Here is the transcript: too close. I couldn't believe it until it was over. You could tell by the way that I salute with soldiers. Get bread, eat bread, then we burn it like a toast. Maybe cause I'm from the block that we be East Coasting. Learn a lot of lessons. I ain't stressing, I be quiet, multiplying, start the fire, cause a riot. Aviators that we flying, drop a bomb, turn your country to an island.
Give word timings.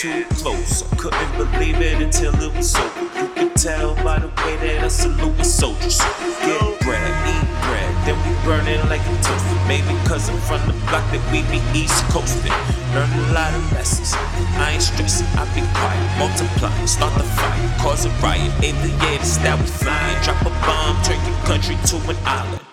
too 0.00 0.24
close. 0.40 0.82
I 0.90 0.96
couldn't 0.96 1.36
believe 1.36 1.76
it 1.76 2.00
until 2.00 2.32
it 2.40 2.56
was 2.56 2.74
over. 2.74 3.20
You 3.20 3.28
could 3.36 3.54
tell 3.54 3.94
by 3.96 4.18
the 4.18 4.28
way 4.40 4.56
that 4.56 4.84
I 4.84 4.88
salute 4.88 5.36
with 5.36 5.44
soldiers. 5.44 5.98
Get 6.40 6.56
bread, 6.80 7.04
eat 7.28 7.44
bread, 7.68 7.92
then 8.08 8.16
we 8.24 8.32
burn 8.48 8.64
it 8.66 8.80
like 8.88 9.04
a 9.04 9.14
toast. 9.20 9.44
Maybe 9.68 9.92
cause 10.08 10.30
I'm 10.30 10.40
from 10.48 10.64
the 10.64 10.72
block 10.88 11.04
that 11.12 11.20
we 11.28 11.44
be 11.52 11.60
East 11.76 12.00
Coasting. 12.08 12.48
Learn 12.96 13.12
a 13.12 13.32
lot 13.36 13.52
of 13.52 13.60
lessons. 13.76 14.16
I 14.56 14.72
ain't 14.72 14.82
stressing, 14.82 15.28
I 15.36 15.44
be 15.52 15.60
quiet, 15.76 16.08
multiplying, 16.16 16.86
start 16.86 17.12
the 17.20 17.24
fire, 17.36 17.68
cause 17.84 18.06
a 18.06 18.10
riot. 18.24 18.48
Aviators 18.64 19.36
that 19.44 19.60
we 19.60 19.66
flying, 19.66 20.16
drop 20.24 20.40
a 20.48 20.52
bomb, 20.64 20.96
turn 21.04 21.20
your 21.28 21.36
country 21.44 21.76
to 21.92 21.96
an 22.08 22.16
island. 22.24 22.69